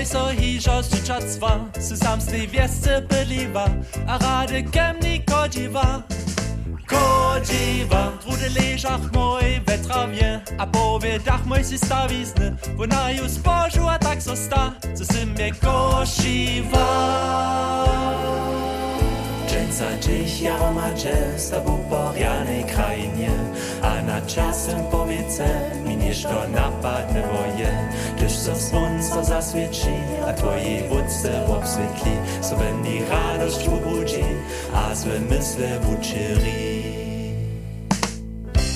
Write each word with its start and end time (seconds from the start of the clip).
Liżo 0.00 0.82
życzactwa, 0.82 1.60
sy 1.80 1.96
samstej 1.96 2.48
wiesce 2.48 3.02
byliwa, 3.02 3.68
a 4.06 4.18
rady 4.18 4.62
kemni 4.62 5.24
kodziwa. 5.24 6.02
Kodziwa, 6.86 8.12
trudy 8.20 8.50
leżach 8.50 9.00
mój 9.12 9.60
we 9.66 9.78
trawie, 9.78 10.40
a 10.58 10.66
powie 10.66 11.20
dach 11.20 11.46
mój 11.46 11.64
si 11.64 11.78
stawizny, 11.78 12.56
bo 12.76 12.86
na 12.86 13.10
ju 13.10 13.28
zbożu 13.28 13.88
a 13.88 13.98
tak 13.98 14.22
zosta, 14.22 14.72
co 14.94 15.04
sy 15.04 15.26
mnie 15.26 15.52
kosiwa. 15.52 16.86
Dżęca 19.48 19.98
dziś 20.00 20.40
jaroma 20.40 20.90
często 20.94 21.60
w 21.60 21.70
uporianej 21.70 22.64
krainie 22.64 23.30
A 23.82 24.02
na 24.02 24.20
czasem 24.20 24.84
powiece 24.90 25.70
miniesz 26.10 26.22
to 26.22 26.48
napadne 26.48 27.22
woje 27.22 27.88
Gdyż 28.16 28.32
co 28.32 28.56
słońce 28.56 29.24
zaswieci, 29.24 29.94
a 30.28 30.32
twojej 30.32 30.88
wódce 30.88 31.46
obswietli 31.46 32.12
So 32.40 32.56
będzie 32.56 33.08
radość 33.10 33.68
a 34.74 34.94
złe 34.94 35.20
myśli 35.20 35.64
uczyli. 35.98 36.82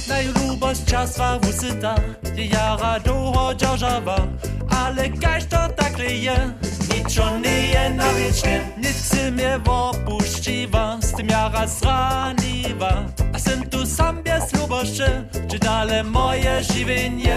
Najlubost 0.09 0.85
czaswa 0.85 1.39
wusyta, 1.39 1.95
je 2.37 2.47
jara 2.47 3.01
doho 3.01 3.55
dziożawa, 3.55 4.17
ale 4.85 5.09
kaś 5.09 5.45
to 5.45 5.69
tak 5.77 5.99
leje, 5.99 6.53
niczo 6.95 7.39
nie 7.39 7.67
je 7.67 7.91
na 7.91 8.13
wiecznie. 8.13 8.61
Nic 8.77 9.15
mnie 9.33 9.61
opuściwa, 9.67 10.99
z 11.01 11.13
tym 11.13 11.27
jara 11.27 11.67
zraniwa, 11.67 13.05
czy 15.55 15.59
dalej 15.59 16.05
moje 16.05 16.63
żywienie. 16.63 17.37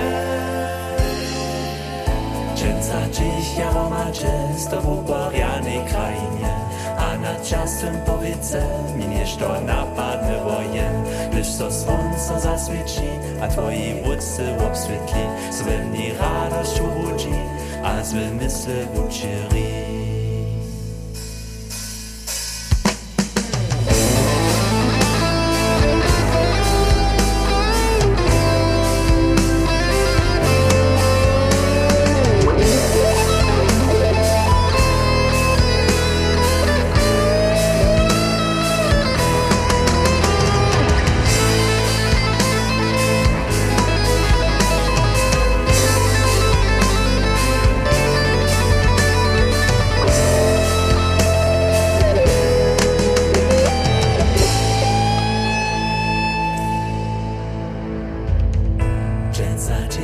Dżęca 2.55 3.09
dziś 3.11 3.57
jaroma 3.59 4.05
często 4.11 4.81
w 4.81 4.89
uporianej 4.89 5.79
krainie 5.89 6.53
A 6.97 7.17
na 7.17 7.35
czasem 7.35 7.97
powiece 8.05 8.67
miniesz 8.95 9.35
to 9.35 9.61
napadne 9.61 10.43
woje 10.43 11.03
Gdyż 11.31 11.47
to 11.57 11.71
słońce 11.71 12.39
zaswieci, 12.39 13.09
a 13.41 13.47
twojej 13.47 14.03
wódce 14.03 14.57
obswietli 14.67 15.21
Złe 15.51 15.85
mnie 15.85 16.13
radość 16.13 16.81
ubudzi, 16.81 17.35
a 17.83 18.03
złe 18.03 18.31
myśli 18.31 18.73
uczyli 19.05 20.16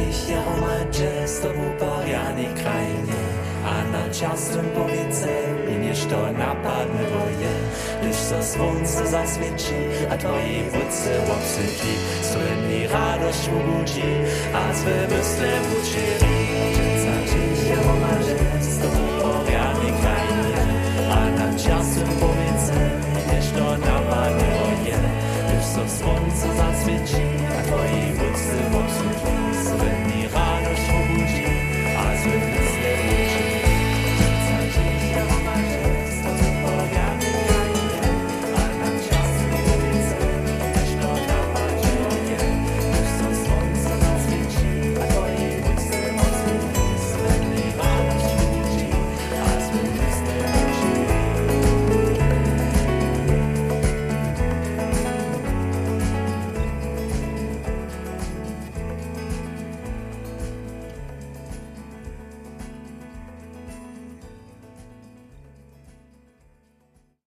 Dziś 0.03 0.29
jaroma 0.29 0.77
często 0.91 1.47
w 1.49 1.67
uporianej 1.67 2.45
krainie 2.45 3.21
A 3.65 3.91
na 3.91 4.13
czasem 4.13 4.65
powiece 4.65 5.27
miniesz 5.69 6.05
to 6.05 6.31
napadne 6.31 7.03
woje 7.03 7.53
Gdyż 8.01 8.15
co 8.17 8.43
słońce 8.43 9.07
zaswieci, 9.07 9.75
a 10.09 10.17
twojej 10.17 10.63
wódce 10.63 11.21
obsyci 11.31 11.93
Słynni 12.21 12.87
radość 12.87 13.49
ubudzi, 13.49 14.11
a 14.53 14.73
złe 14.73 15.01
myśli 15.01 15.47
uczyli 15.79 16.22